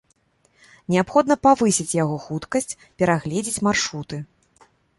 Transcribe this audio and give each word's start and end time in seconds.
Неабходна 0.93 1.37
павысіць 1.49 1.93
яго 2.03 2.17
хуткасць, 2.25 2.73
перагледзець 3.03 3.63
маршруты. 3.71 4.15